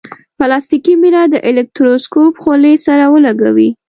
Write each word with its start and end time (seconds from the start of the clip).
پلاستیکي 0.37 0.93
میله 1.01 1.21
د 1.33 1.35
الکتروسکوپ 1.49 2.33
خولې 2.41 2.73
سره 2.87 3.05
ولګوئ. 3.13 3.69